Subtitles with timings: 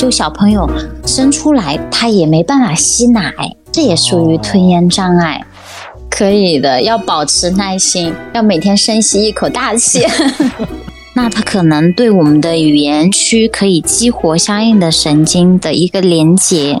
[0.00, 0.66] 就小朋友
[1.04, 3.34] 生出来他也没办法吸奶，
[3.70, 5.44] 这也属于吞咽障碍。
[6.08, 10.02] 可以的，要保持耐心，要每天深吸一口大气。
[11.12, 16.80] 那它可能对我们的语言区可以激活相应的神经的一个连接。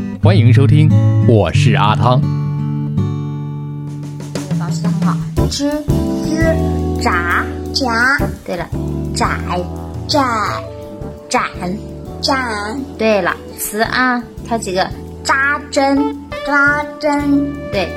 [0.23, 0.87] 欢迎收听，
[1.27, 2.21] 我是阿汤。
[4.59, 5.17] 老师好，
[5.49, 5.71] 吃、
[6.23, 7.89] 吃、炸、炸、
[8.45, 8.69] 对了，
[9.15, 9.27] 窄、
[10.07, 10.21] 窄、
[11.27, 11.49] 展。
[12.21, 14.87] 展、对了，词啊，挑几个，
[15.23, 17.89] 扎针，扎针、对，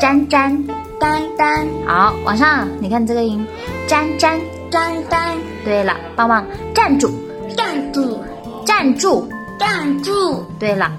[0.00, 0.66] 粘粘
[0.98, 3.46] 粘粘、好，往上，你看这个音，
[3.86, 4.40] 粘粘
[4.70, 6.42] 粘粘、对了，棒棒，
[6.74, 7.10] 站住，
[7.54, 8.18] 站住、
[8.64, 9.28] 站住。
[9.58, 10.92] 站住、对了，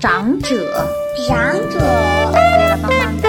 [0.00, 0.88] 长者。
[1.26, 1.78] 长者、
[2.32, 3.28] 对了，棒棒的。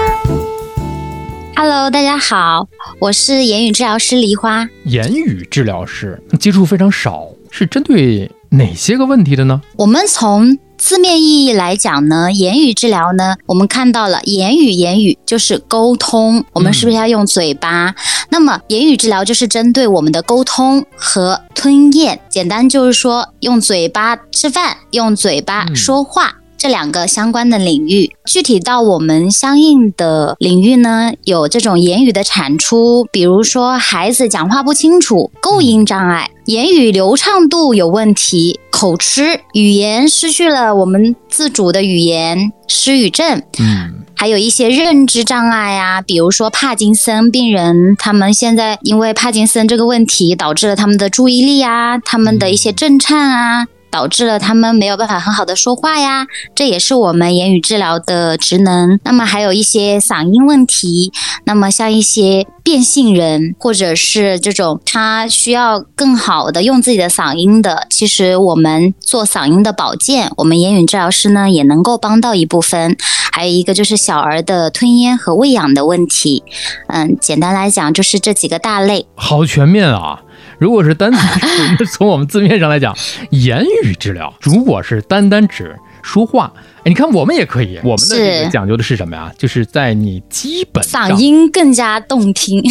[1.55, 2.67] Hello，大家好，
[2.99, 4.69] 我是言语治疗师梨花。
[4.85, 9.59] 言语治疗师接触非常少，是针对哪些个问题的呢？
[9.77, 17.95] 我们从字面意义来讲呢，言语治疗呢，我们看到了言语，言语就是沟通，我们是不是要用嘴巴？
[18.29, 26.35] 那么言语治疗就是针对我们的沟通和吞咽，简单就是说用嘴巴吃饭，用嘴巴说话。
[26.59, 43.41] 这两个相关的领域，具体到我们相应的领域呢，有这种言语的产出，比如说孩子讲话不清楚，构音障碍，言语流畅度有问题，口吃，语言失去了我们自主的语言，失语症。
[43.57, 53.65] 嗯，还有一些认知障碍啊，比如说帕金森病人，他们现在因为帕金森这个问题，导致了他们的注意力啊，他们的一些震颤啊。
[53.91, 58.99] 导致了他们没有办法很好的说话呀，这也是我们言语治疗的职能。
[59.03, 61.11] 那么还有一些嗓音问题，
[61.45, 72.97] 那么像一些变性人或者是这种他需要更好的用自己的嗓音的，其实我们做嗓音的保健，我们言语治疗师呢也能够帮到一部分。
[73.31, 76.43] 还有一个就是小儿的吞咽和喂养的问题，
[76.87, 79.05] 嗯，简单来讲就是这几个大类。
[79.15, 80.21] 好全面啊！
[80.59, 81.11] 如果是单
[81.93, 82.95] 从我们字面上来讲，
[83.31, 89.31] 言语治疗如果是单单指说话，哎，你看我们也可以，我们的这个讲究的是什么呀？
[89.37, 92.61] 就是在你基本嗓音更加动听，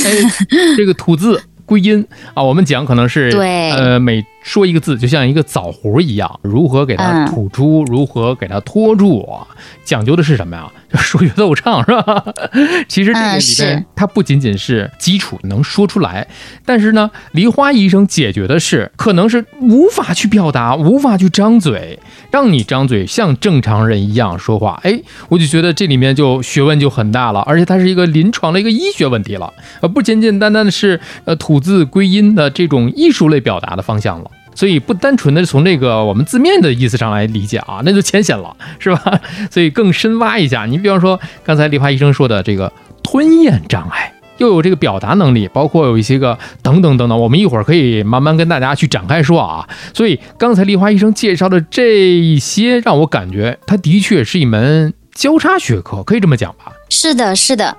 [0.77, 9.28] 这个吐字归音啊，我们讲可能是对，呃，每说一个字就像一个枣核一样，如何给它吐出，如何给它托住，
[9.84, 10.71] 讲究的是什么呀？
[10.97, 12.25] 说乐奏唱是吧？
[12.88, 16.26] 其实这个里边它不仅仅是基础能说出来，
[16.65, 21.98] 但是呢，梨花医生解决的是可能是无法去表达，无法去张嘴，
[22.31, 24.81] 让你张嘴像正常人一样说话。
[24.82, 34.31] 哎，我就觉得这里面就学问就很大了，而且它是一个临床的一个医学问题了，呃，不简简单单的是呃吐字归音的这种艺术类表达的方向了。
[34.58, 39.20] 所以不单纯的从这个我们字面的意思上来理解啊，那就浅显了，是吧？
[39.52, 40.66] 所以更深挖一下。
[40.66, 49.68] 你比方说刚才梨花医生说的这个吞咽障碍，又有这个表达能力，包括有一些个等等等等，我们一会儿可以慢慢跟大家去展开说啊。
[49.94, 56.72] 所以刚才梨花医生介绍的这一些，让我感觉它的确是一门交叉学科，可以这么讲吧？
[56.91, 57.77] 是的，是的。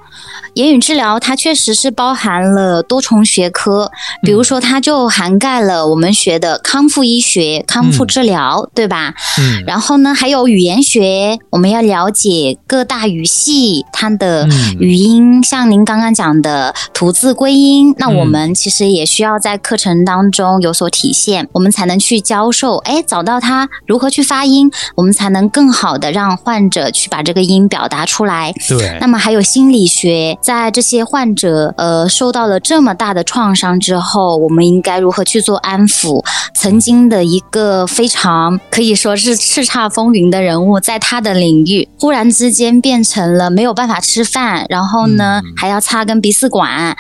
[0.59, 3.89] 言语治疗它确实是包含了多重学科，
[4.23, 9.13] 比如说它就涵盖了我们学的康复医学、康复治疗，对吧？
[9.39, 9.63] 嗯。
[9.65, 14.47] 然后呢，还有语言学，我们要了解各大语系它的
[14.79, 28.53] 语音，像您刚刚讲的吐字归音，那我们其实也需要在课程当中有所体现，我们才能去教授，哎，找到它如何去发音，我们才能更好的让患者去把这个音表达出来。
[28.67, 28.97] 对。
[28.99, 36.25] 那么还有心理学，在这些患者呃受到了这么大的创伤之后，我们应该如何去做安抚？
[36.55, 46.97] 曾经的一个非常可以说是叱咤风云的人物，在他的领域忽然之间变成了没有办法吃饭，然后呢还要插根鼻饲管，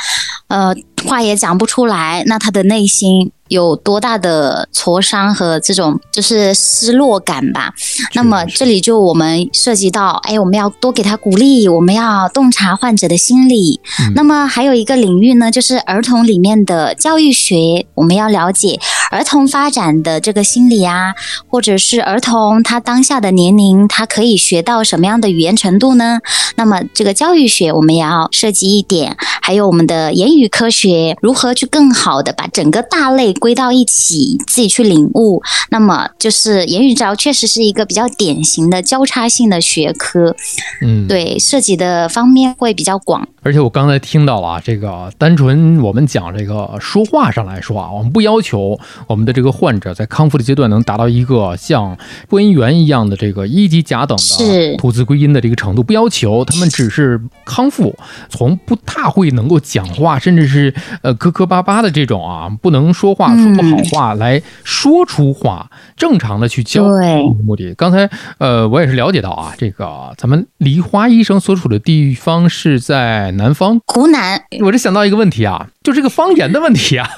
[0.49, 0.71] 呃，
[1.07, 3.31] 话也讲不出来，那他的内心。
[3.49, 7.73] 有多大的挫伤和这种就是失落感吧？
[8.13, 13.81] 那么这里就我们涉及到，哎，我们要多给他鼓励，我们要洞察患者的心理。
[14.15, 21.13] 那么还有一个领域呢，就是儿童里面的教育学，我们要了解儿童发展的这个心理啊，
[21.47, 26.19] 或者是儿童他当下的年龄，他可以学到什么样的语言程度呢？
[26.55, 33.33] 那么这个教育学我们也要涉及一点，还有我们的言语科学，如何去更好的把整个大类。
[33.39, 35.41] 归到一起，自己去领悟。
[35.69, 40.35] 那么，就是言语治疗确实是一个比较典型的交叉性的学科。
[40.81, 43.25] 嗯，对，涉及的方面会比较广。
[43.41, 51.97] 而且我刚才听到了啊，这个单纯我们讲这个说话上来说啊，我们不要求我们的这个患者在康复的阶段能达到一个像
[52.27, 57.97] 播音员一样的这个一级甲等的吐字归音的这个程度，不要求他们只是康复，
[58.27, 63.29] 从不大会能够讲话，甚至是呃磕磕巴巴的这种啊，不能说话。
[63.39, 67.73] 说不好话来说出话，正常的去交流目的。
[67.75, 74.41] 刚才呃，我也是了解到啊，这个咱们梨花医生所处的地方是在南方，湖南。
[74.61, 77.09] 我这想到一个问题啊，就这个方言的问题啊，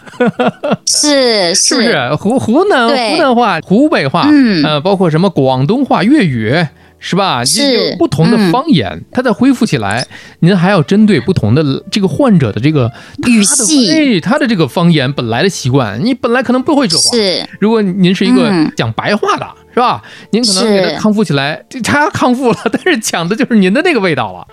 [0.86, 2.16] 是 是不是？
[2.16, 4.28] 湖湖南湖南话、湖北话，
[4.64, 6.68] 呃，包括什么广东话、粤语。
[7.04, 7.44] 是吧？
[7.44, 7.96] 是。
[7.98, 10.06] 不同的方言，它在恢复起来，
[10.42, 12.92] 您还要针对不同的这个患者的这个
[13.28, 17.18] 语系，哎，他的这个方言本来的习惯，你本来可能不会说话。
[17.18, 20.02] 是，如果您是一个讲白话的，是吧？
[20.32, 24.48] 您可能给他康复起来，他康复了，但是抢的就是您的那个味道了。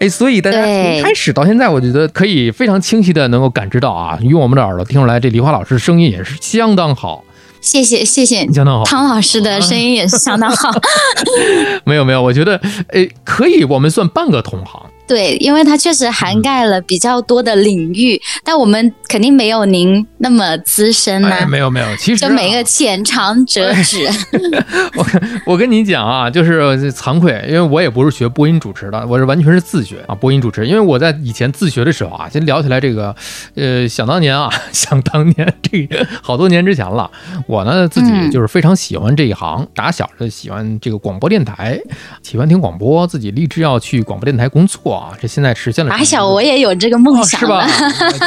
[0.00, 7.24] 哎，所以大家从开始到现在，我觉得可以非常清晰的能够感知到啊，用我们的耳朵听出来，这梨花老师声音也是相当好。
[7.60, 8.84] 谢谢谢谢，相当好。
[8.84, 10.70] 汤老师的声音也是相当好。
[11.84, 14.82] 没有没有，我觉得，诶，可以，我们算半个同行。
[15.06, 21.46] 对，因为它确实涵盖了比较多的领域，但我们肯定没有您那么资深呢。
[21.48, 24.08] 没有没有，其实就每个浅尝辄止。
[24.96, 25.06] 我
[25.46, 30.66] 我跟你讲啊，就是惭愧，因为我也不是学播音主持的，我是完全是自学啊，播音主持。
[30.66, 33.14] 因为我在以前自学的时候啊，先聊起来这个，
[33.54, 37.08] 呃，想当年啊， 想当年这个好多年之前了，
[37.46, 41.78] 我呢自己就是非常喜欢这一行，打小就喜欢这个广播电台，
[42.22, 44.95] 喜欢听广播，自己立志要去广播电台工作。
[44.96, 45.90] 啊，这现在实现了。
[45.90, 47.66] 打小我也有这个梦想，是吧？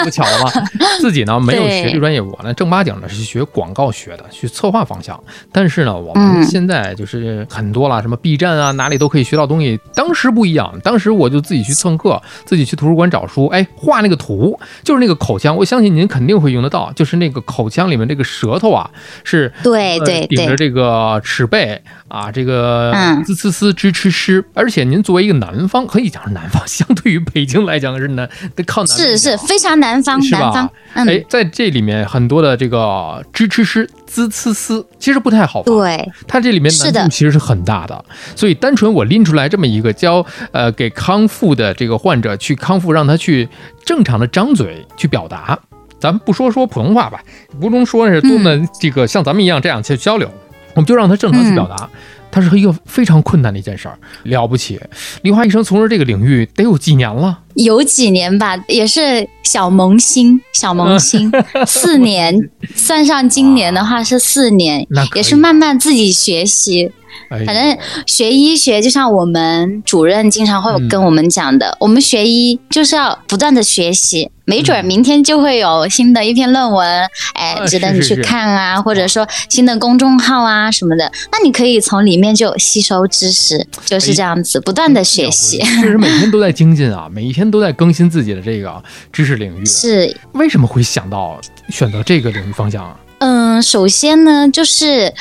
[0.04, 0.52] 不巧了吗？
[1.02, 5.22] 自己呢没有学这专业，我呢正八经的是学广告学的，去策划方向。
[5.52, 9.80] 但是呢，我们现在就是很多了，什么 B 站啊，哪里都可以学到东西。
[9.94, 15.56] 当时不一样，当时我就自己去蹭课，自己去图书馆找书，哎，画那个图，就是那个口腔。
[15.56, 18.90] 我相信您肯定会用得到，就是那个口腔里面这个舌头啊，
[19.24, 22.92] 是对对顶着这个齿背啊，这个
[23.26, 24.44] 滋呲呲吱吱吱。
[24.54, 26.62] 而且您作为一个南方，可以讲是南方。
[26.68, 30.70] 相对于北京来讲是南，得靠南，是是非常南方，南方。
[30.94, 35.64] 哎，在这里面很多的这个支吃诗、滋呲丝，其实不太好。
[35.64, 38.04] 对，它这里面难度其实是很大的。
[38.36, 43.48] 所以单纯我拎出来这么一个教，呃，给康复的这个患者去康复，让他去
[43.86, 45.58] 正常的张嘴去表达。
[46.00, 47.22] 咱们不说说普通话吧，
[47.60, 50.32] 不能说是多么这个像咱们一样这样去交流，
[50.80, 51.90] 我们就让他正常去表达。
[52.32, 54.80] 它是一个非常困难的一件事儿，了不起。
[55.24, 57.40] 梨花医生从事这个领域得有几年了？
[57.56, 61.32] 有几年吧，也是小萌新，小萌新，
[61.66, 66.92] 四年，算上今年的话是四年， 也是慢慢自己学习。
[67.30, 85.60] 反正学医学，就像我们主任经常会跟我们讲的，我们学医就是要不断的学习，没准明天就会有新的一篇论文，哎，值得你去看啊，或者说新的公众号啊什么的，那你可以从里面就吸收知识，就是这样子，不断的学习。
[85.60, 88.84] 确实每天都在精进啊， 每一天都在更新自己的这个
[89.14, 89.66] 知识领域。
[89.66, 92.96] 是为什么会想到选择这个领域方向啊？
[93.20, 95.14] 嗯，首先呢，就是，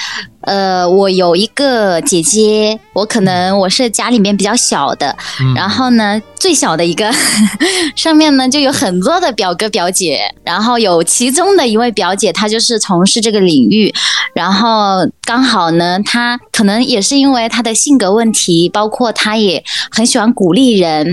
[0.43, 5.17] 呃，我有一个姐姐，我可能我是家里面比较小的，
[5.57, 7.11] 然后呢，最小的一个，
[7.97, 13.93] 上面呢就有很多的表哥表姐，然后有其中的一位表姐，她就是从事这个领域，
[14.33, 21.05] 然后刚好呢，她可能也是因为她的性格问题，包括她也很喜欢鼓励人，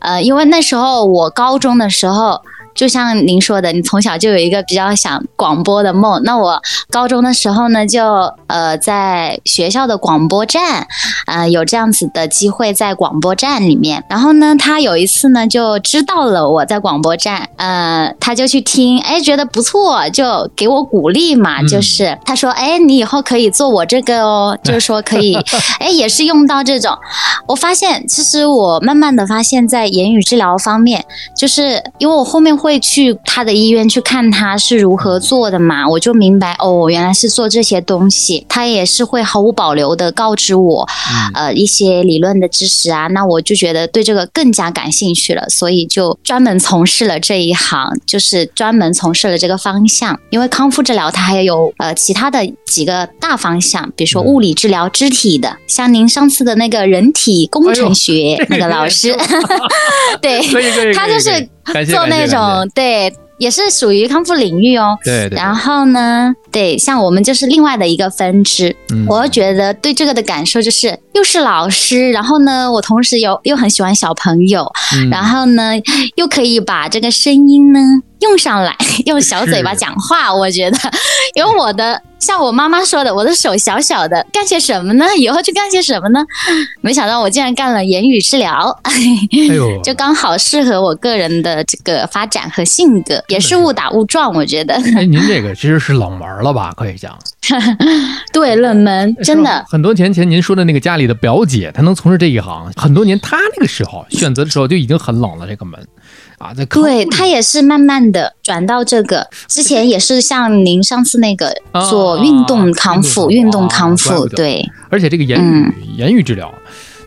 [0.00, 2.40] 呃，因为那时候我高中的时候。
[2.74, 6.22] 就像您说的，你从小就有一个比较想广播的梦。
[6.24, 6.60] 那我
[6.90, 8.02] 高中的时候呢，就
[8.46, 10.86] 呃在学校的广播站，
[11.26, 14.02] 呃有这样子的机会在广播站里面。
[14.08, 25.34] 然后呢，他有一次呢就知道了我在广播站，呃他就去听，哎觉得不错，就给我鼓励嘛，就是他说，哎你以后可以做我这个哦，就是说可以，
[25.78, 26.96] 哎也是用到这种。
[27.48, 31.04] 我发现其实我慢慢的发现，在言语治疗方面，
[31.36, 32.56] 就是因为我后面。
[32.62, 35.88] 会去他的医院去看他是如何做的嘛？
[35.88, 38.46] 我就明白哦，原来是做这些东西。
[38.48, 40.88] 他也是会毫无保留的告知我，
[41.34, 43.08] 呃，一些理论的知识啊。
[43.08, 50.16] 那我就觉得对这个更加感兴趣了，所以就专门从事了这一行，就是专门从事了这个方向。
[50.30, 59.12] 因为康复治疗它还有呃其他的几个大方向，比如说物理治疗肢体的，像您上次的那个人体工程学 那个老师，
[60.20, 60.40] 对，
[60.94, 61.48] 他就是。
[61.86, 64.96] 做那种对，也是属于康复领域哦。
[65.04, 65.28] 对。
[65.30, 68.74] 然后呢，对，像我们就是另外的一个分支。
[68.92, 69.06] 嗯。
[69.08, 74.70] 我觉得对这个的感受就是，又是老师，然后呢，我同时又又很喜欢小朋友，
[75.10, 75.72] 然后呢，
[76.16, 77.80] 又可以把这个声音呢
[78.22, 78.74] 用上来，
[79.06, 80.32] 用小嘴巴讲话。
[80.34, 80.78] 我觉得，
[81.34, 82.00] 因为我的。
[82.22, 85.04] 像我妈妈说的，我的手小小的，干些什么呢？
[85.18, 86.24] 以后去干些什么呢？
[86.80, 88.92] 没想到我竟然干了言语治疗， 哎
[89.52, 94.74] 呦，就刚好适合我个人的这个发展和性格，也是误打误撞，我觉得。
[94.96, 96.72] 哎，您这个其实是冷门了吧？
[96.76, 97.18] 可以讲。
[98.32, 99.64] 对，冷门，真的。
[99.68, 105.78] 很多年前您说的那个家里的表姐，她能从事这一行，很多年，她那个时候选择的时候就已经很冷了这个门。
[106.38, 111.52] 啊，对她也是慢慢的转到这个，之前也是像您上次那个
[111.90, 114.64] 做运动康复，运动康复，对。
[114.88, 116.52] 而且这个言语言语治疗，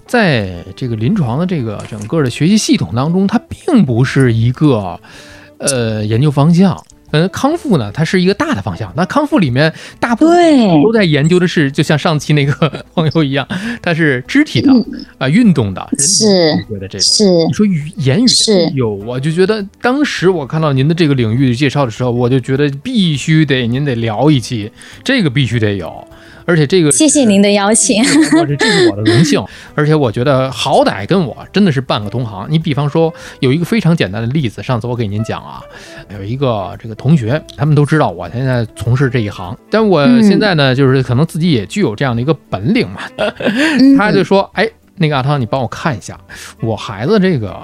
[0.05, 4.99] 在这个临床的这个整个的学习系统当中，它并不是一个
[5.59, 6.81] 呃研究方向。
[7.15, 8.91] 嗯，康复呢，它是一个大的方向。
[8.97, 13.47] 那康复里面大部分都在研究的是，就像上期那个 朋友一样，
[13.81, 14.69] 它是肢体的
[15.17, 15.87] 啊，运动的。
[15.97, 16.25] 是，
[16.69, 24.69] 觉得这是你说语言语是有，我就觉得当时我看到您的这个领域介绍的时候，我就觉得必须得您得聊一期，
[25.01, 26.05] 这个必须得有。
[26.45, 29.43] 而且这个，谢谢您的邀请，这这是我的荣幸。
[29.73, 32.45] 而且我觉得好歹跟我真的是半个同行。
[32.49, 35.61] 你比方说有一个非常简单的例子，上次我给您讲啊，
[36.13, 43.01] 有一个这个同学，他们都知道我现在从事这一行，但我现在呢，就是可能自己也具有这样的一个本领嘛。
[43.97, 46.19] 他就说，哎，那个阿汤，你帮我看一下，
[46.61, 47.55] 我孩子这个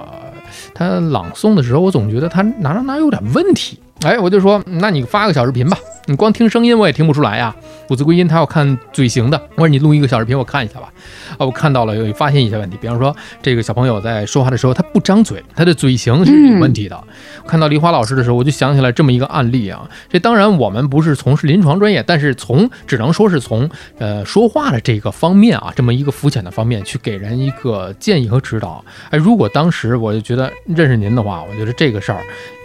[0.74, 3.78] 他朗诵的时候，我总觉得他哪哪哪有点问题。
[4.00, 5.78] 哎，我就说，那你发个小视频吧。
[6.06, 7.54] 你光听声音我也听不出来呀，
[7.88, 9.40] 五字归音他要看嘴型的。
[9.54, 10.92] 我说你录一个小视频我看一下吧。
[11.38, 17.00] 啊，我看到了，有发现一些问题，比方说这个小朋友在说话的时候他不张嘴，他的嘴型是有问题的。
[17.46, 19.88] 看到梨花老师的时候，我就想起来这么一个案例啊。
[20.08, 28.84] 这当然我们不是从事临床专业，但是从只能说是从呃说话的这个方面啊，这么一个肤浅的方面去给人一个建议和指导。
[29.10, 32.20] 哎，如果当时我就觉得认识您的话，我觉得这个事儿。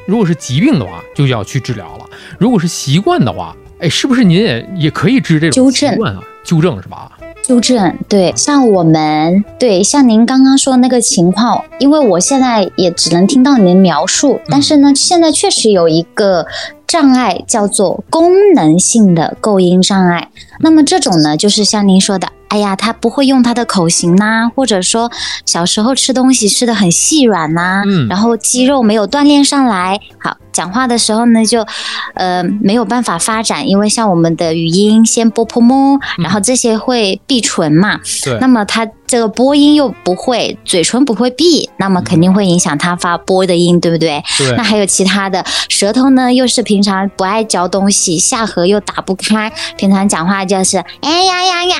[0.08, 2.06] 如果是疾病的话，就要去治疗了；
[2.40, 6.24] 如果是习惯的话，哎，是不是您也也可以治这种习惯啊？
[6.46, 7.12] 纠正是吧？
[7.44, 16.46] 纠正，对，像我们，对，像您刚刚说那个情况，因为我现在也只能听到您描述，但是呢，现在确实有一个
[16.86, 20.30] 障碍叫做功能性的构音障碍。
[20.60, 22.28] 那么这种呢，就是像您说的。
[22.50, 25.12] 哎呀，他不会用他的口型呐，或者说
[25.46, 31.68] 小时候吃东西吃的很细软呐，嗯，然后肌肉没有锻炼上来，好，讲话的时候呢就，
[32.16, 38.88] 呃，没有办法发展，因为像我们的语音先波波么，然后这些会闭唇嘛，对，那么他。
[39.08, 44.22] 这个播音又不会，嘴唇不会闭，那么肯定会影响他发播的音，对不对？
[44.38, 44.54] 对。
[44.58, 51.75] 那还有其他的，舌头呢，又是平常不爱嚼东西，下颌又打不开，平常讲话就是哎呀呀呀，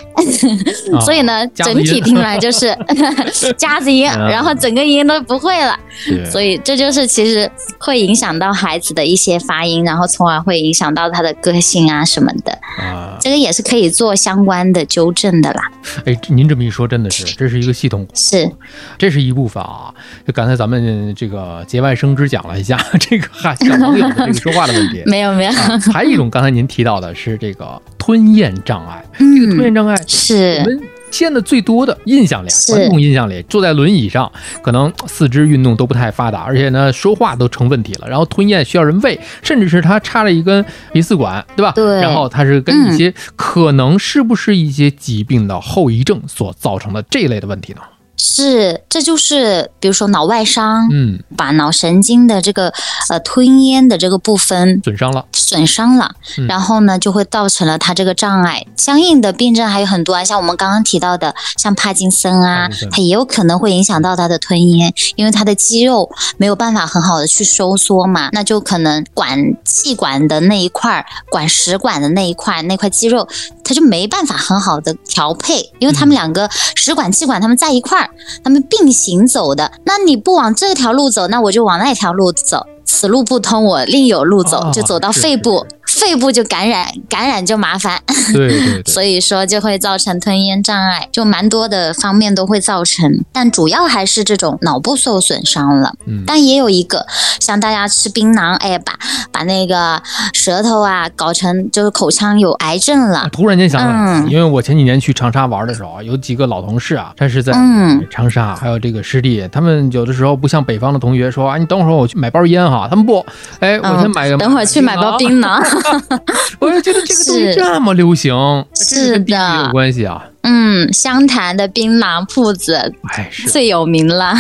[1.02, 2.78] 所以呢，整体听来就是
[3.58, 5.78] 夹子音，然后整个音都不会了。
[6.30, 12.52] 所以这就是其实会影响到孩子的一些发音，然后从而会影响到他的个性啊什么的。
[12.78, 13.18] 啊。
[13.20, 15.72] 这个也是可以做相关的纠正的啦。
[16.06, 17.24] 哎，您这么一说，真的是。
[17.36, 18.50] 这是一个系统，是，
[18.98, 19.94] 这是一部分啊。
[20.26, 25.52] 就刚才咱们这个节外生枝讲了一下这个小朋友的这个说话的问题，没有没有。
[25.92, 30.82] 还有一种，刚才您提到的是这个吞咽障碍，这个吞咽障碍是我们。
[31.10, 38.08] 见的最多的印象里，传统印象里，坐在轮椅上，可能四肢运动都不太发达，而且呢，说话都成问题了。
[38.08, 41.74] 然后吞咽需要人喂，甚至是他插了一根鼻饲管，对吧？
[41.76, 42.02] 对。
[42.02, 47.82] 然后他是跟一些可能是不是一些疾病的后遗症所造成的这一类的问题呢？
[48.18, 52.74] 是，这就是比如说脑外伤，嗯，把脑神经的这个
[53.10, 56.48] 呃吞咽的这个部分损伤了，损伤了，嗯。
[56.48, 58.66] 然后呢就会造成了他这个障碍。
[58.76, 73.28] 相应的病症还有很多啊，像我们刚刚提到的，像帕金森啊它也有可能会影响到他的吞咽，因为他的肌肉没有办法很好的去收缩嘛，那就可能管气管的那一块儿，管食管的那一块那块肌肉，
[73.64, 78.07] 它就没办法很好的调配，因为他们两个食管、气管他们在一块儿，
[78.44, 79.72] 他们并行走的。
[79.86, 82.66] 那你不往这条路走，那我就往那条路走。
[82.86, 85.66] 此路不通，我另有路走，哦就走到肺部，
[85.98, 88.00] 肺部就感染，感染就麻烦，
[88.32, 95.94] 对对对， 所以说就会造成吞咽障碍，就蛮多的方面都会造成，但主要还是这种脑部受损伤了。
[96.06, 97.06] 嗯，但也有一个，
[97.40, 98.94] 像大家吃槟榔，哎，把
[99.32, 100.02] 把那个
[100.34, 103.28] 舌头啊搞成就是口腔有癌症了。
[103.32, 113.26] 突然间想起来因为我前几年去长沙玩的时候啊，有几个老同事啊，他是在嗯长沙，还有这个师弟，他们有的时候不像北方的同学说啊，你等会儿我去买包烟哈，他们不，
[113.60, 115.58] 哎，我先买个，嗯等会儿去买包槟槟榔。
[115.92, 116.20] 榔，
[116.60, 118.34] 我就觉得这个东西这么流行，
[118.76, 122.76] 是的有关系啊，嗯，湘潭的槟榔铺子
[123.16, 124.36] 哎，最有名了。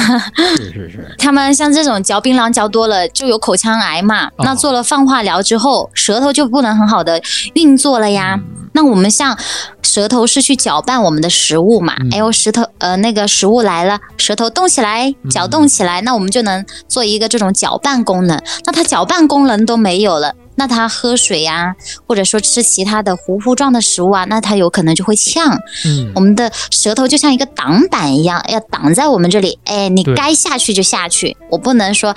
[0.57, 7.21] 是是是， 他们像这种嚼槟榔嚼多了就有口腔癌嘛，哦那做了放化疗之后，舌头就不能很好的
[7.53, 8.39] 运作了呀。
[8.73, 9.35] 那我们像
[9.81, 18.39] 舌头是去搅拌我们的食物嘛，嗯哎呦，石头呃那个食物来了，舌头动起来，搅动起来，那我们就能做一个这种搅拌功能。
[18.65, 20.31] 那它搅拌功能都没有了。
[20.59, 21.75] 那他喝水呀、
[22.07, 25.55] 或者说吃其他的糊糊状的食物啊，那他有可能就会呛。
[25.85, 29.59] 嗯我，们的舌头就像一个挡板一样，要挡在我们这里。
[29.65, 32.15] 哎，你该下去就下去，我不能说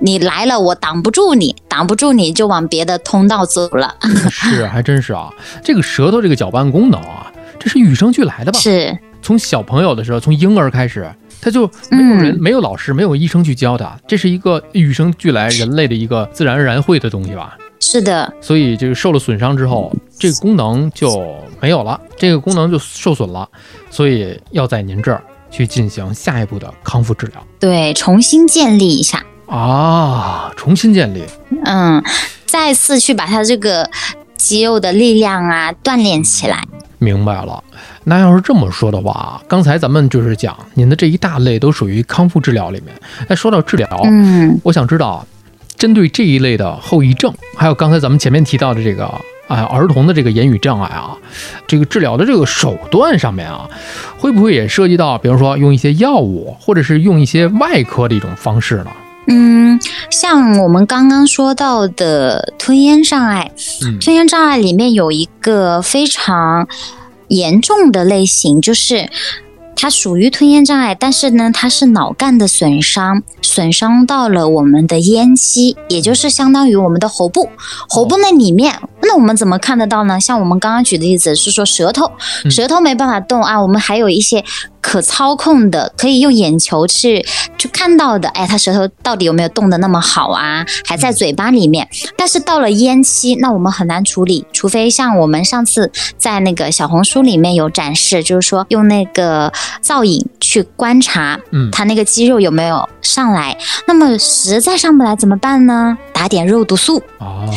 [0.00, 3.96] 你来了我挡不住你，挡不住你就往别的通道走了。
[4.30, 5.28] 是还真是啊，
[5.64, 8.60] 这个舌头这个搅拌功能啊，这是与生俱来的吧？
[8.60, 17.56] 是，从小朋友的时候，从婴儿开始，他就没有人、嗯没有老师、没有医生去教他，这是一个与生俱来人类的一个自然而然会的东西吧。
[17.82, 23.46] 是的，所以就是受了损伤之后，这个功能就没有了，这个功能就受损了，
[23.90, 31.24] 所以要在您这儿去进行下一步的康复治疗对，重新建立一下，啊，重新建立。
[31.64, 32.02] 嗯，
[32.46, 33.90] 再次去把它这个
[34.36, 36.62] 肌肉的力量啊锻炼起来。
[36.98, 37.62] 明白了，
[38.04, 42.94] 那要是这么说的话，刚才咱们就是讲您的这一大类都属于康复治疗里面。
[43.28, 45.26] 那说到治疗，嗯我想知道，
[45.82, 49.04] 针对这一类的后遗症，还有刚才咱们前面提到的这个
[49.48, 51.18] 啊儿童的这个言语障碍啊，
[51.66, 53.68] 这个治疗的这个手段上面啊，
[54.16, 58.92] 会不会也涉及到，比如说用一些药物，或者是用一些外科的一种方式呢？
[59.26, 63.50] 嗯，像我们刚刚说到的吞咽障碍，
[63.84, 66.68] 嗯吞咽障碍里面有一个非常
[67.26, 69.10] 严重的类型，就是
[69.74, 77.48] 它属于吞咽障碍，但是呢，它是脑干的损伤，损伤到了我们的咽肌，也就是相当于我们的喉部，
[77.88, 78.78] 喉部那里面。
[79.02, 80.20] 那我们怎么看得到呢？
[80.20, 82.12] 像我们刚刚举的例子是说舌头，
[82.44, 84.44] 嗯舌头没办法动啊，我们还有一些
[84.82, 87.24] 可操控的，可以用眼球去
[87.56, 88.28] 去看到的。
[88.30, 90.66] 哎，他舌头到底有没有动得那么好啊？
[90.84, 103.56] 还在嘴巴里面，但是到了咽期，那我们很难处理，除非像我们上次在那个小红书里面有展示，就是说用那个造影去观察嗯他那个肌肉有没有上来。
[103.86, 105.96] 那么实在上不来怎么办呢？
[106.12, 107.48] 打点肉毒素，哦，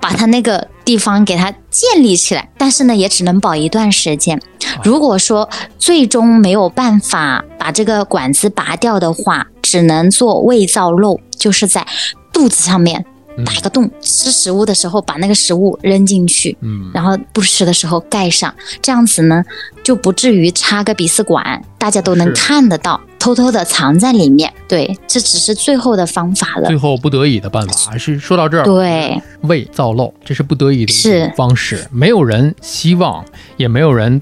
[0.00, 4.40] 把他那个地方给它建立起来，但是呢，也只能保一段时间。
[4.82, 11.86] 如果说最终没有办法把这个管子拔掉的话，只能做胃造瘘，就是在
[12.32, 13.04] 肚子上面
[13.36, 13.44] 嗯。
[13.44, 19.42] 打一个洞，吃食物的时候把那个食物扔进去，嗯，然后不吃的时候盖上，这样子呢
[19.82, 24.52] 就不至于插个鼻饲管，大家都能看得到，偷偷的藏在里面。
[24.68, 26.68] 对，这只是最后的方法了。
[26.68, 26.76] 最。
[26.76, 33.24] 后不得已的办法，还是说到这儿，对，胃造瘘，这是不得已的方式，没有人希望，
[33.56, 34.20] 也没有人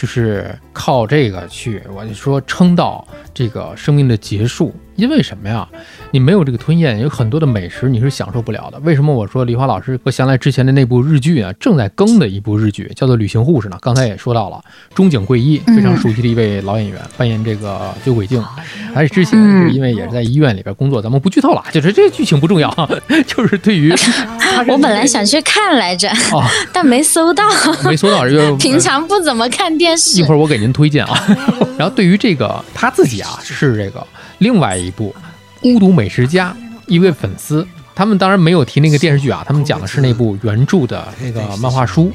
[0.00, 4.74] 就是靠这个去，我就说撑到这个生命的结束。
[4.96, 5.66] 因为什么呀？
[6.10, 8.78] 你没有这个吞咽，有很多的美食你是享受不了的。
[8.80, 13.78] 为什么我说梨花老师和祥来之前的那部日剧啊，正在更的一部日剧，叫做《旅行护士》呢？
[13.80, 14.62] 刚才也说到了，
[14.94, 18.44] 中井贵一非常熟悉的一位老演员，扮演这个酒鬼镜。
[18.92, 22.70] 还是之前嗯是因为也是在医院里边工作，咱们不剧透了，就是这剧情不重要，
[23.26, 23.90] 就是对于
[24.68, 27.44] 我本来想去看来着，哦，但没搜到。
[27.88, 28.54] 没搜到这个。
[28.56, 30.34] 平常不怎么看电视一会。
[30.34, 31.20] 儿我给您推荐啊。
[31.78, 34.06] 然后对于这个他自己啊，是这个
[34.38, 35.14] 另外一部
[35.60, 36.50] 《孤独美食家》
[36.86, 42.12] 一位粉丝，他们当然没有提那个电视剧啊，他们讲的是那部原著的那个漫画书。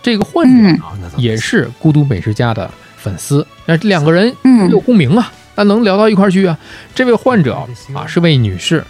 [0.00, 5.30] 这个患者嗯也是《孤独美食家》的粉丝，那这两个人嗯有共鸣啊。
[5.56, 6.56] 那能聊到一块儿去啊。
[6.94, 8.84] 这位患者啊是位女士，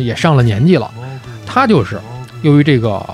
[0.00, 0.88] 也上了年纪了，
[1.44, 2.00] 她就是
[2.42, 3.04] 由于这个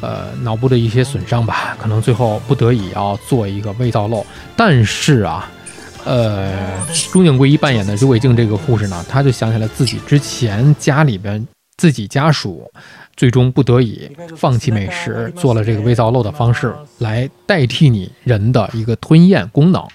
[0.00, 4.24] 呃脑部的一些损伤吧，可能最后不得已要做一个胃造瘘，
[4.56, 5.50] 但是啊。
[6.06, 6.50] 呃，
[7.12, 12.72] 中井贵一扮演的周伟静这个护士呢，他就想起来自己之前家里边自己家属
[13.14, 19.86] 最终不得已放弃美食，做了这个胃造瘘的方式来代替你人的一个吞咽功能。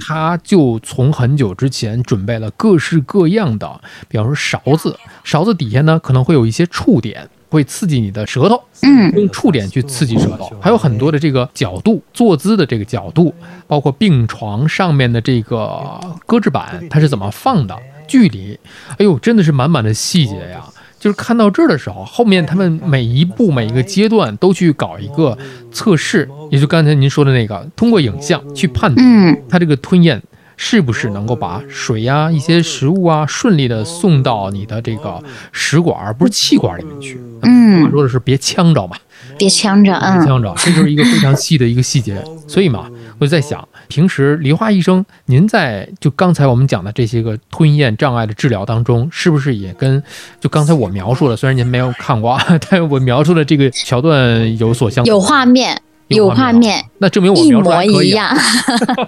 [0.00, 7.30] 他就从很久之前准备了各式各样的，比方说勺子，勺子底下呢可能会有一些触点。
[7.54, 13.32] 会刺激你的舌头，嗯，用触点去刺激舌头，还有很多的这个角度，坐姿的这个角度，
[13.66, 18.58] 包括病床上面的这个搁置板，它是怎么放的，距离，
[18.98, 20.64] 哎呦，真的是满满的细节呀！
[20.98, 25.36] 就是看到这儿的时候，后面他们每一步每一个阶段都去搞一个
[25.70, 30.20] 测试，也就刚才您说的那个，通过影像去判断它这个吞咽。
[30.56, 37.20] 是不是能够把水呀、一些食物啊顺利的送到你的这个食管，而不是气管里面去？
[37.42, 38.96] 嗯，说的是别呛着嘛，
[39.36, 42.22] 别呛着，嗯，呛着，这就是一个非常细的一个细节。
[42.48, 42.88] 所以嘛，
[43.18, 50.02] 我就在想，平时梨花医生，您在就刚才我们讲的这些个吞咽障碍的治疗当中，是不是也跟
[50.40, 52.40] 就刚才我描述的，虽然您没有看过，
[52.70, 55.78] 但我描述的这个桥段有所相有画面。
[56.14, 58.36] 有画面，那证明我一模一样，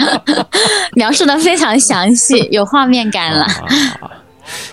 [0.94, 3.46] 描述的非常详细，有画面感了。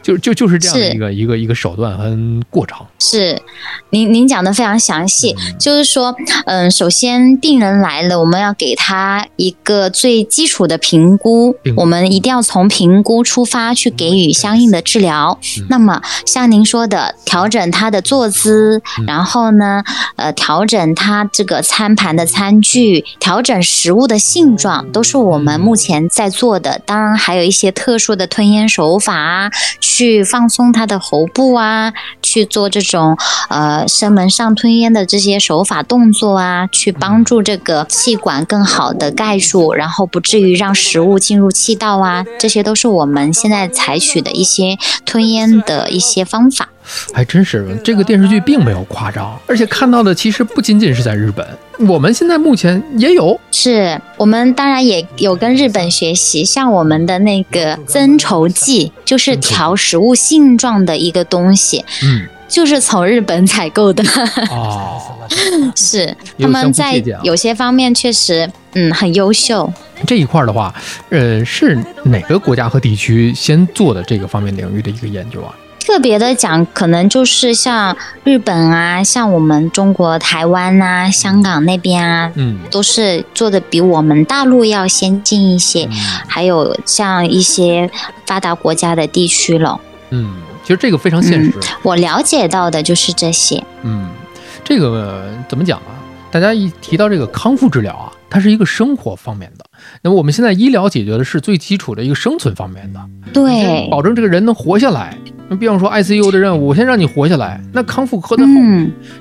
[0.02, 2.18] 就就就是这样的一个一个一个手段和
[2.50, 2.86] 过程。
[3.00, 3.42] 是，
[3.90, 5.36] 您您讲的非常详细。
[5.60, 15.38] 就是说，嗯，首先病人来了，我们要给他一个最基础的评估，我们一定要从评估出发去给予相应的治疗。
[15.70, 19.84] 那么，像您说的，调整他的坐姿，然后呢，
[20.16, 26.82] 呃，调整他这个餐盘的餐具，调整食物的性状，都是我们目前在做的。
[26.86, 29.50] 当然，还有一些特殊的吞咽手法啊。
[29.80, 33.18] 去放松他的喉部啊，去做这种
[33.50, 46.70] 呃声门上吞咽的这些手法动作啊，去帮助这个气管更好的盖住，然后不至于让食物进入气道啊，这些都是我们现在采取的一些吞咽的一些方法。
[47.14, 51.48] 还真是，这个电视剧并没有夸张，而且看到的其实不仅仅是在日本，
[51.80, 53.40] 我们现在目前也有。
[53.52, 64.04] 是我们当然也有跟日本学习，像我们的那个增稠剂，就是调食物性状的一个东西，嗯，就是从日本采购的。
[64.50, 65.02] 哦，
[65.76, 69.72] 是他们在有些方面确实，嗯，很优秀。
[70.06, 70.74] 这一块的话，
[71.10, 75.56] 呃，是哪个国家和地区先做的这个方面领域的一个研究啊？
[75.86, 85.88] 特别的讲，可能就是像日本啊，像我们中国台湾啊、香港那边啊，嗯，都是做的比我们大陆要先进一些。
[86.28, 87.90] 还有像一些
[88.26, 89.80] 发达国家的地区了。
[90.12, 91.52] 嗯，其实这个非常现实。
[91.84, 93.62] 我了解到的就是这些。
[93.84, 94.10] 嗯，
[94.64, 96.00] 这个怎么讲啊？
[96.32, 99.66] 大家一提到这个康复治疗啊，它是一个生活方面的。
[100.02, 103.00] 那么我们现在医疗解决的是最基础的一个生存方面的，
[103.32, 105.16] 对，保证这个人能活下来。
[105.54, 107.62] 那比方说 ICU 的任务，我先让你活下来。
[107.74, 108.52] 那康复科的后，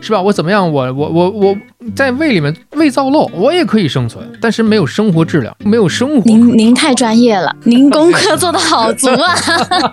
[0.00, 0.22] 是吧？
[0.22, 0.72] 我怎么样？
[0.72, 1.56] 我我我我
[1.94, 6.22] 在胃里面胃造瘘，我也可以生存，但是没有生活质量，没有生活。
[6.24, 9.34] 您您太专业了，您功课做的好 足啊！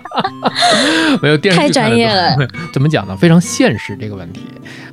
[1.20, 2.34] 没有电视太专业了。
[2.72, 3.14] 怎么讲呢？
[3.14, 4.40] 非常现实这个问题。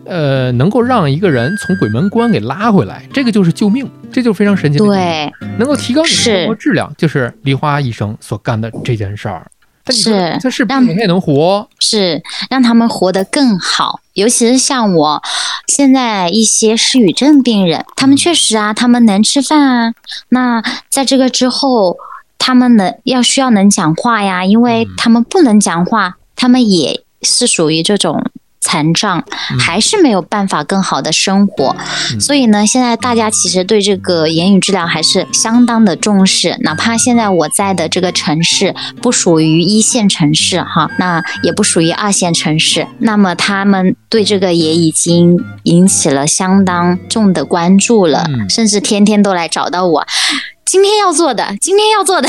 [0.04, 4.80] 呃，能够让一个人从鬼门关给拉回来，这个就是救命，这就非常神奇。
[4.80, 9.46] 对，能够提高你的生活质量，就是梨花医生所干的这件事儿。
[9.91, 14.00] 是，让你也能活，是让他们活得更好。
[14.13, 15.21] 尤其是像我
[15.67, 19.93] 现在一些失语症病人，他们确实啊，他们能吃饭啊。
[20.30, 21.97] 那在这个之后，
[22.38, 28.23] 他们能要需要能讲话呀，因为他们不能讲话，他们也是属于这种。
[28.60, 29.24] 残障
[29.60, 31.76] 还是没有办法更好的生活，
[32.20, 36.58] 所以呢，现在大家其实对这个言语治疗还是相当的重视。
[36.62, 50.06] 哪怕现在我在的这个城市不属于一线城市哈，那也不属于二线城市，那么他们对这个也已经引起了相当重的关注了，甚至天天都来找到我，
[50.65, 52.28] 今天要做的，今天要做的，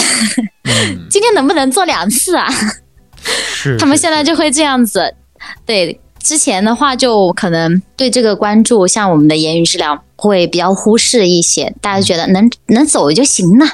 [1.10, 2.48] 今天能不能做两次啊？
[3.24, 5.14] 是，他们现在就会这样子，
[5.66, 6.00] 对。
[6.28, 11.74] 之前的话，就可能对这个关注，像我们的言语治疗会比较忽视一些。
[11.80, 13.64] 大家觉得能能走就行了，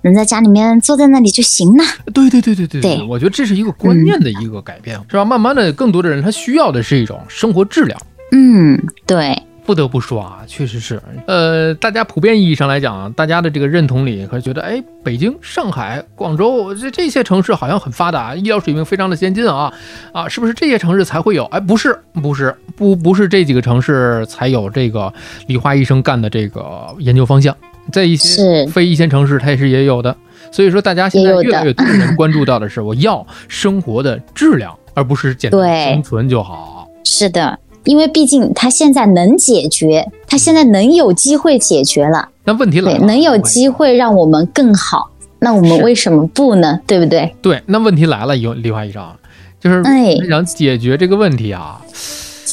[0.00, 1.84] 能在家里面坐在那里就行了。
[2.14, 5.26] 对对对对对对，我觉得这是一个观念的一个改变，是吧？
[5.26, 8.00] 慢慢的，更多的人他需要的是一种生活质量。
[8.32, 9.42] 嗯，对。
[9.64, 19.72] 不得不说啊，确实是，呃，大家普遍意义上来讲，大家的这个认同里会觉得，哎，北京、上海、广州这这些城市好像很发达，医疗水平非常的先进啊，
[20.12, 21.44] 啊，是不是这些城市才会有？
[21.46, 25.12] 哎，不是，不是，不不是这几个城市才有这个
[25.46, 27.56] 李华医生干的这个研究方向，
[27.90, 30.14] 在一些非一线城市，它也是也有的。
[30.52, 36.86] 所以说，大家现在越来越多人关注到的是，我要生活的质量，而不是简单生存就好。
[37.04, 37.58] 是的。
[37.84, 42.28] 因为毕竟他现在能解决，他现在能有机会解决了。
[42.44, 46.80] 那问题来了，能有机会让我们更好，那我们为什么不呢？
[46.86, 47.34] 对不对？
[47.40, 49.02] 对，那问题来了，有李华医生，
[49.60, 49.82] 就是
[50.28, 51.80] 想解决这个问题啊。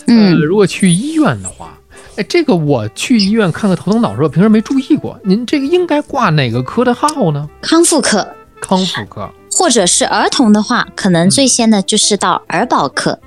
[0.08, 1.78] 嗯，如果去医院的话，
[2.16, 5.18] 哎，这个我去医院看个头疼脑热，平时没注意过。
[5.24, 7.50] 您这个应该挂哪个科的号呢？
[7.62, 8.28] 康复科。
[8.60, 9.30] 康复科。
[9.54, 13.20] 或者是儿童的话，可能最先的就是到儿保科。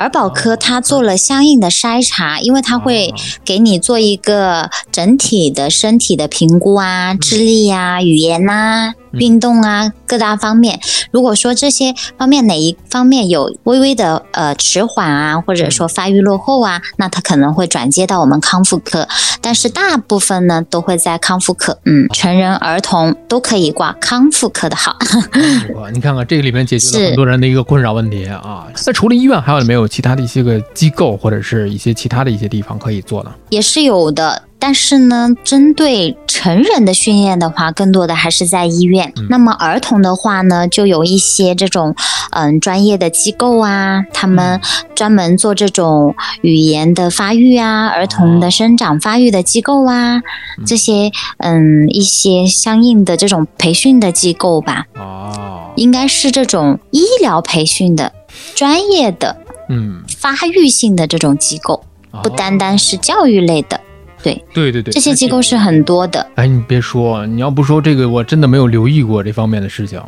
[0.00, 3.12] 儿保科他做了相应的筛查，因为他会
[3.44, 10.80] 给你做一个整体的身体的评估啊，智力呀、语言呐、运动啊各大方面。
[11.10, 19.06] 如果说这些方面哪一方面有微微的呃迟缓啊，或者说发育落后啊，那他可能会转接到我们康复科。
[19.42, 24.96] 但是大部分呢都会在康复科，嗯，成人、儿童都可以挂康复科的号。
[25.92, 28.66] 你看看这个里面解决了很多人的一个困扰问题啊。
[28.86, 33.30] 那除了医院，还有没有其他的一些个机构或者是一些其他的一些地方可以做呢？
[33.50, 34.44] 也是有的。
[34.62, 39.10] 但是呢，针对成人的训练的话，更多的还是在医院。
[39.30, 41.94] 那么儿童的话呢，就有一些这种
[42.32, 44.60] 嗯专业的机构啊，他们
[44.94, 50.20] 专门做这种语言的发育啊、儿童的生长发育的机构啊，
[50.66, 54.84] 这些嗯一些相应的这种培训的机构吧。
[54.96, 58.12] 哦，应该是这种医疗培训的
[58.54, 59.38] 专业的
[59.70, 61.82] 嗯发育性的这种机构，
[62.22, 63.80] 不单单是教育类的。
[64.22, 66.26] 对对对对，这些机构是很多的。
[66.34, 69.98] 哎，你别说，你要不说这个，我真的没有留意过这方面的事情。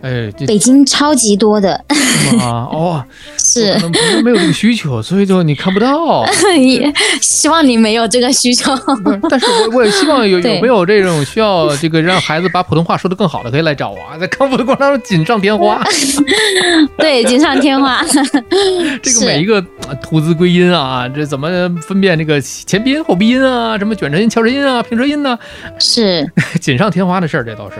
[0.00, 1.74] 哎，北京超级多的
[2.40, 2.68] 啊！
[2.70, 3.04] 哦，
[3.36, 6.24] 是可能没有这个需求，所以就你看不到。
[6.56, 8.72] 也希望你没有这个需求。
[9.28, 15.82] 但是我我也希望有 有没有这种需要这个让孩子把普通话说得更好的，可以来找我，在康复的过程当中锦上添花。
[16.96, 18.04] 对，锦上添花。
[19.02, 19.60] 这个每一个
[20.00, 21.48] 吐字归音啊，这怎么
[21.82, 23.76] 分辨这个前鼻音后鼻音啊？
[23.78, 25.36] 什么卷舌音、翘舌音啊、平舌音呢？
[25.78, 26.30] 是
[26.60, 27.76] 锦上添花的事儿，这都是。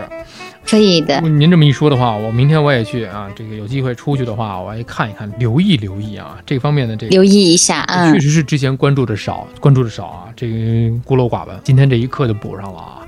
[0.69, 3.27] 可以的，您这么一说的话，我明天我也去啊。
[3.35, 8.11] 这个有机会出去的话，我也看一看，留意留意啊，这方面的这个留意一下啊。
[8.11, 10.55] 确实是之前关注的少，关注的少啊，这个
[11.03, 11.59] 孤陋寡闻。
[11.63, 13.01] 今天这一课就补上了啊。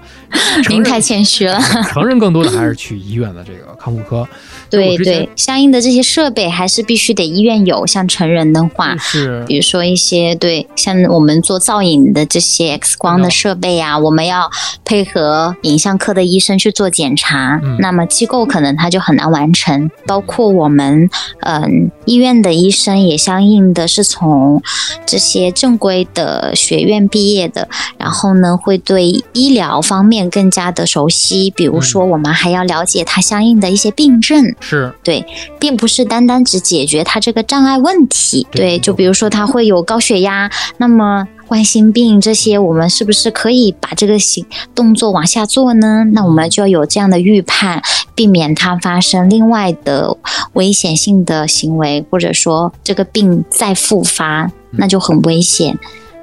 [0.70, 1.60] 您太谦虚了。
[1.90, 4.28] 成人更多的还是去医院的这个康复科。
[4.70, 7.86] 对对，相应的这些设备还是必须得医院有。
[7.86, 14.50] 像成人的话，是比如说一些对，像我们做造影的这些 X 光的设备啊，我们要
[14.86, 17.60] 配合影像科的医生去做检查。
[17.80, 19.92] 那么机构可能他就很难完成。
[20.08, 21.10] 包括我们
[21.42, 24.62] 嗯医院的医生也相应的是从
[25.06, 27.68] 这些正规的学院毕业的，
[27.98, 31.50] 然后呢会对医疗方面更加的熟悉。
[31.50, 34.56] 比如说我们还要了解它相应的一些病症。
[34.60, 35.26] 是对，
[35.60, 38.48] 并不是单单只解决它这个障碍问题。
[38.52, 46.06] 对，就比如说它会有高血压，那么冠心病这些，我们是不是可以把这个行动作往下做呢？
[46.14, 47.82] 那我们就要有这样的预判，
[48.16, 50.18] 避免它发生另外的
[50.54, 55.78] 危险性的行为，或者说这个病再复发，那就很危险。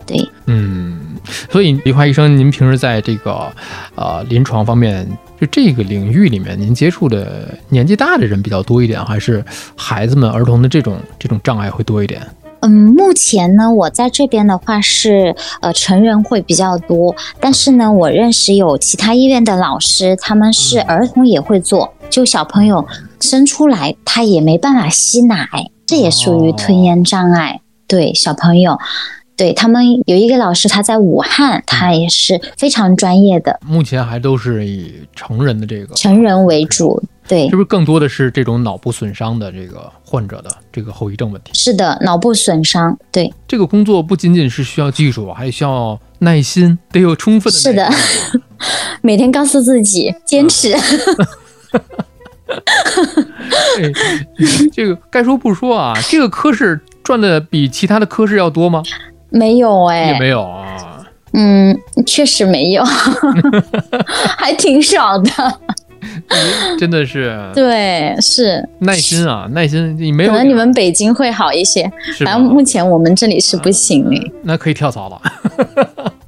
[0.08, 0.98] 对，嗯，
[1.50, 3.52] 所以李华医生，您平时在这个
[3.94, 5.06] 呃临床方面。
[5.40, 9.44] 就这个领域里面，您接触的年纪大的人比较多一点，还是
[9.76, 12.20] 孩子们、儿童的这种这种障碍会多一点？
[12.62, 22.84] 嗯，目前呢，我在这边的话是呃成人会比较多，但是呢，我认识有其他医院的老师，他们是儿童也会做，就小朋友
[23.20, 25.48] 生出来他也没办法吸奶，
[25.86, 28.76] 这也属于吞咽障碍，对小朋友。
[29.38, 33.60] 对他们有一个老师，他在武汉，他也是非常专业的。
[33.64, 41.52] 目前还都是以成人的这个成人为主，对，是不是更多的是这种脑部损伤的这个患者的这个后遗症问题？
[41.54, 43.32] 是的，脑部损伤，对。
[43.46, 47.58] 这个工作不仅仅是需要技术，还需要耐心，得有充分的。
[47.60, 47.88] 是的，
[49.02, 50.74] 每天告诉自己坚持。
[54.72, 58.82] 这个该说不说啊，这个科室赚的比其他的科室要多吗？
[59.30, 61.04] 没有哎，也没有啊。
[61.32, 62.82] 嗯，确实没有，
[64.38, 65.30] 还挺少的。
[66.78, 71.90] 真的是，对，是耐心啊，耐心，你没有，可能你们北京会好一些，
[72.24, 74.30] 反正目前我们这里是不行哎。
[74.42, 75.20] 那可以跳槽了。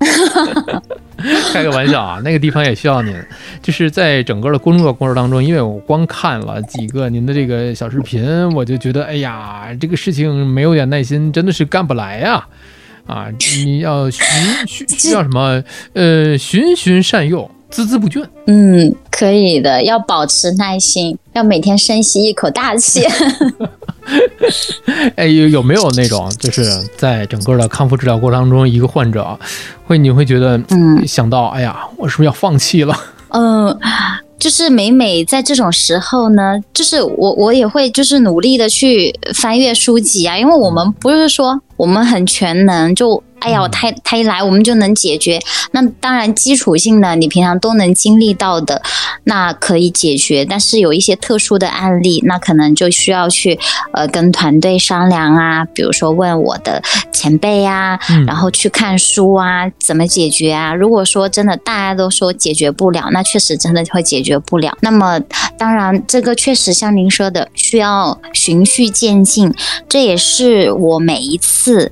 [1.52, 3.14] 开个玩笑啊，那个地方也需要您。
[3.62, 12.34] 就是在整个的工作过程当中，因为我光看了几个您的这个小视频，我就觉得，哎呀，这个事情没有点耐心，真的是干不来呀！
[12.34, 12.48] 啊，
[13.64, 14.24] 你要循
[14.66, 15.62] 循需要什么？
[15.94, 18.24] 呃，循循善诱，孜孜不倦。
[18.46, 23.02] 嗯，可以的，要保持耐心，要每天深吸一口大气。
[25.16, 26.64] 哎，有有没有那种，就是
[26.96, 29.38] 在整个的康复治疗过程当中，一个患者
[29.86, 32.96] 会你会觉得，嗯，想到，哎呀，我是不是要放弃了？
[33.30, 33.78] 嗯，
[34.40, 43.22] 就是每每在这种时候呢，就是我我也会就是努力的去翻阅书籍啊，因为我们不是说我们很全能就。
[43.40, 45.40] 哎呀，他他一来，我们就能解决。
[45.72, 48.82] 那当然，基础性的你平常都能经历到的，
[49.24, 50.44] 那可以解决。
[50.44, 53.58] 但是有一些特殊的案例，那可能就需要去
[53.92, 60.74] 呃跟团队商量啊，比如说问我的前辈啊，然后去看书啊，怎么解决啊？
[60.74, 64.76] 如果说真的大家都说解决不了，那确实真的会解决不了。
[64.80, 65.18] 那么
[65.58, 69.52] 当然，这个确实像您说的，需要循序渐进。
[69.88, 71.90] 这也是我每一次。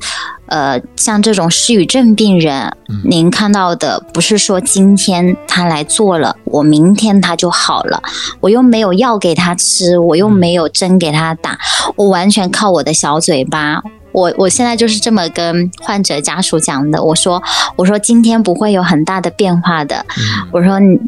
[0.49, 8.03] 呃，像这种失语症病人，您看到的不是说今天他来做了，我明天他就好了，
[8.41, 11.59] 我又没有药给他吃，我又没有针给他打，
[11.97, 13.83] 我完全靠我的小嘴巴。
[14.11, 17.41] 我我现在就是这么跟患者家属讲的，我说
[17.79, 20.05] 我说今天不会有很大的变化的，
[20.51, 20.99] 我说你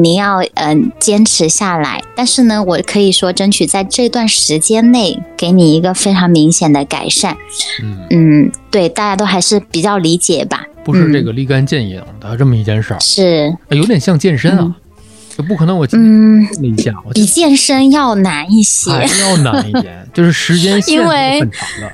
[0.00, 7.36] 你要嗯坚持下来，但是呢，我可以说争取在这段时间内给你一个非常明显的改善。
[8.10, 10.64] 嗯，对，大家都还是比较理解吧？
[10.84, 13.52] 不是这个立竿见影的这么一件事儿，是。
[13.70, 14.72] 有点像健身啊，
[15.36, 21.90] 就不可能我嗯一下比健身要难一些，要难一点，就是时间 因为很长的。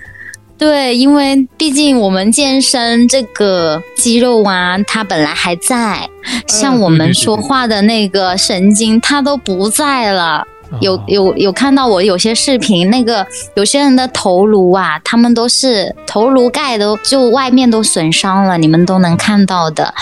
[0.58, 6.10] 对，因为毕竟我们健身这个肌肉啊，它本来还在，
[6.48, 10.44] 像我们说话的那个神经，它都不在了。
[10.80, 19.94] 有有有看到我有些视频，那个有些人的头颅啊，他们都是头颅盖都就外面都损伤了，你们都能看到的。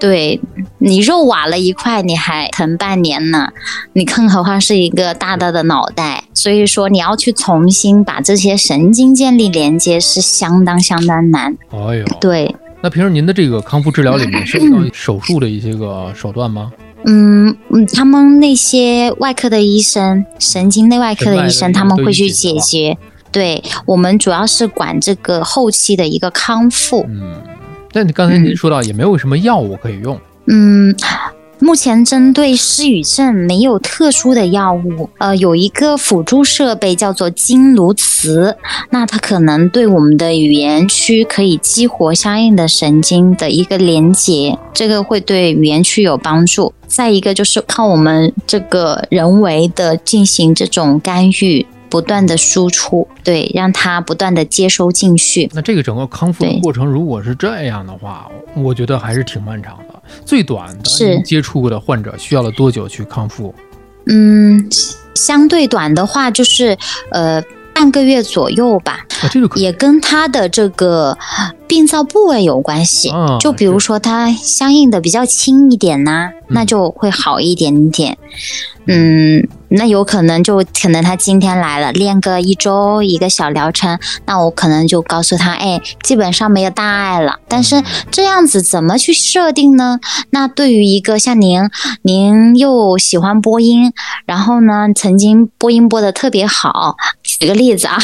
[0.00, 0.40] 对
[0.78, 3.48] 你肉瓦了一块，你还疼半年呢，
[3.94, 6.24] 你更何况是一个大大的脑袋。
[6.34, 11.56] 所以说你要去重新把这些神经建立连接，是相当相当难。
[11.70, 12.54] 哎呦，对。
[12.80, 16.70] 那平时您的这个康复治疗里面 涉及到手术的一些个手段吗？
[17.04, 22.96] 嗯嗯，他们那些外科的医生、神经内外科的医生，他们会去解决。
[23.30, 27.04] 对我们主要是管这个后期的一个康复。
[27.08, 27.42] 嗯，
[27.92, 30.18] 那你刚才您说到也没有什么药物可以用。
[30.46, 30.94] 嗯。
[31.60, 38.56] 目前针对失语症没有特殊的药物，呃，有一个辅助设备叫做经颅磁，
[38.90, 46.72] 那它可能对我们的语言区可以激活相应的神经的一个连接，这个会对语言区有帮助。
[46.86, 51.66] 再一个就是靠我们这个人为的进行这种干预。
[51.90, 55.50] 不断的输出，对，让他不断的接收进去。
[55.54, 60.02] 那这个整个康复的过程，如果是这样的话，我觉得还是挺漫长的。
[60.24, 63.54] 最短的是接触过的患者需要了多久去康复？
[64.06, 64.68] 嗯，
[65.14, 66.76] 相对短的话，就是
[67.10, 67.42] 呃
[67.78, 69.06] 半个月左右吧。
[69.22, 71.16] 啊，这个也跟他的这个
[71.68, 73.12] 病灶部位有关系。
[73.38, 78.18] 就比如说他相应的比较轻一点呢，那就会好一点点。
[78.86, 79.46] 嗯。
[79.70, 87.38] 那有可能就可能他今天来了，练个一周一个小疗程，那我可能就告诉他，哎，基本上没有大碍了。
[87.46, 90.00] 但是这样子怎么去设定呢？
[90.30, 91.60] 那对于一个像您，
[92.00, 93.92] 您又喜欢播音，
[94.24, 96.96] 然后呢，曾经播音播的特别好，
[97.38, 97.96] 举个例子啊，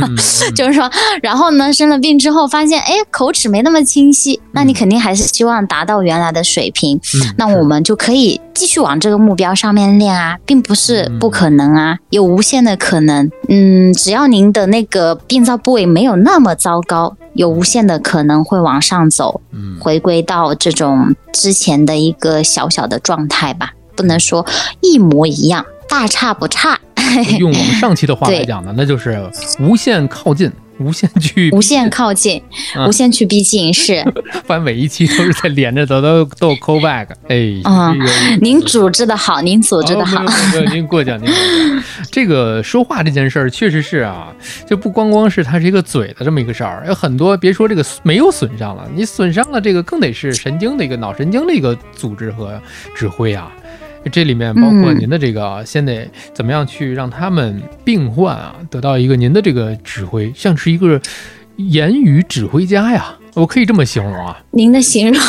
[0.54, 0.90] 就是说，
[1.22, 7.00] 然后呢，生了病之后发现，哎，口齿没那么清晰，那你肯定还是希望达到原来的水平。
[7.38, 11.10] 那我们就可以继续往这个目标上面练啊，并不是。
[11.18, 13.30] 不可能啊，有无限的可能。
[13.48, 23.72] 嗯，只要您的那个病灶部位没有那么糟糕，有无限的可能会往上走，嗯，回归到这种之前的一个小小的状态吧。
[23.94, 24.44] 不能说
[24.80, 26.78] 一模一样，大差不差。
[27.38, 30.50] 用我们上期的话来讲呢，那就是无限靠近。
[30.78, 32.42] 无限去，无限靠近，
[32.88, 34.02] 无限去逼近，是。
[34.46, 37.06] 反正每一期都是在连着的，都都有 call back。
[37.28, 37.94] 哎，啊，
[38.40, 40.24] 您组织的好，您组织的好。
[40.72, 41.44] 您过奖，您过奖。
[42.10, 44.34] 这个说话这件事儿，确实是啊，
[44.66, 52.60] 就不光光是它是一个嘴的这么一个事儿，有很多，别说这个没有损伤了，你损伤了这个，更得是神经的一个脑神经的一个组织和
[52.96, 53.52] 指挥啊。
[54.10, 61.00] 这里面包括您的这个，先得怎么样去让他们病患啊得到一个您的这个指挥，像是一个
[61.56, 64.42] 言语指挥家呀，我可以这么形容啊。
[64.50, 65.20] 您的形容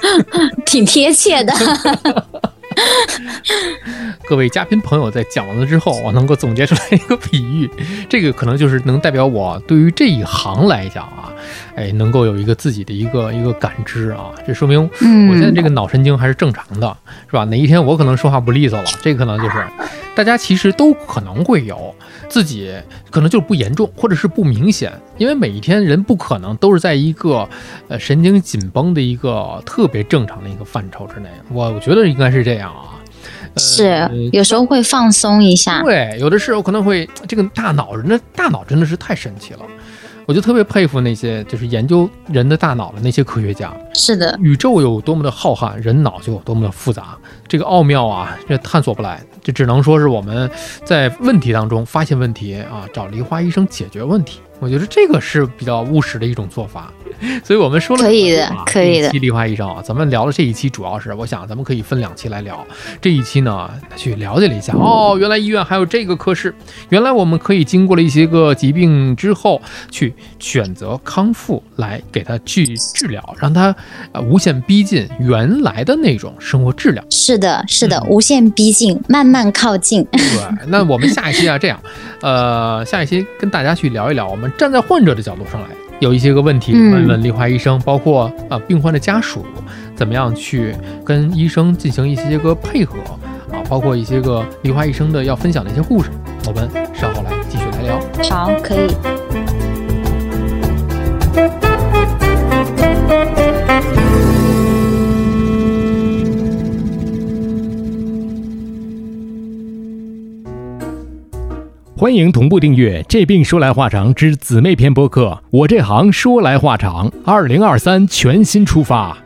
[0.64, 1.52] 挺贴切的。
[4.28, 7.70] 各位嘉宾朋友在讲完了之后，我能够总结出来一个比喻，
[8.08, 11.32] 这个可能就是能代表我对于这一行来讲啊。
[11.74, 16.96] 哎，能够有一个自己的一个一个感知啊，这说明我现在这个脑神经还是正常的，
[17.26, 17.44] 是吧？
[17.44, 19.66] 哪一天我可能说话不利索了，这可能就是
[20.14, 21.94] 大家其实都可能会有
[22.32, 22.74] 自己
[23.10, 27.46] 可能就是不严重或者是不明显，因为每一天人不可能都是在一个
[27.88, 32.96] 呃神经紧绷的一个特别正常的一个范畴之内，我我觉得应该是这样啊，
[33.58, 39.60] 是有时候会放松一下，对，有的时候可能会这个大脑人的大脑真的是太神奇了。
[40.24, 43.76] 我就特别佩服那些就是研究人的大脑的那些科学家。
[43.92, 47.18] 是的，宇宙有多么的浩瀚，人脑就有多么的复杂。
[47.48, 50.50] 这个奥妙啊，这探索不来，这只能说是我们
[50.84, 54.40] 在问题当中发现问题啊，找梨花医生解决问题。
[54.60, 56.92] 我觉得这个是比较务实的一种做法。
[57.44, 59.08] 所以我们说了可以的，可以的。
[59.10, 62.66] 梨花医生啊，咱们聊了这一期，主要是我想咱们可以分两期来聊。
[63.00, 66.54] 这一期呢，去了解了一下哦，原来医院还有这个科室，
[66.88, 73.74] 原来我们可以经过了一些个疾病之后，去选择康复来给他去治疗，让他
[74.12, 77.04] 呃无限逼近原来的那种生活质量。
[77.10, 80.04] 是的，是的，无限逼近，慢慢靠近。
[80.10, 81.80] 对，那我们下一期啊，这样，
[82.20, 85.68] 呃，下一期跟大家去聊一聊，我们站在患者的角度上来。
[86.02, 89.46] 有一些个问题问问丽华医生，包括啊病患的家属
[89.94, 90.74] 怎么样去
[91.04, 92.98] 跟医生进行一些个配合
[93.52, 96.10] 啊，包括一些个丽华医生的要分享的一些故事，
[96.44, 98.00] 我们稍后来继续来聊。
[98.28, 98.88] 好，可以。
[112.02, 115.40] 欢迎同步订阅《这病说来话长》之姊妹篇播客。
[115.50, 119.16] 我这行说来话长，二零二三全新出发，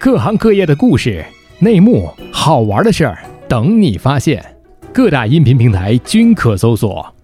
[0.00, 1.24] 各行各业的故事、
[1.60, 4.44] 内幕、好玩的事儿等你发现。
[4.92, 7.14] 各大音频平台均可搜索。